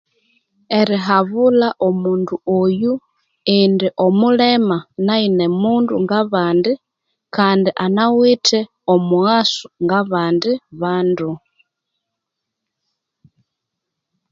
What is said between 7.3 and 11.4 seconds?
kandi anawithe omughaso ngabandi bandu.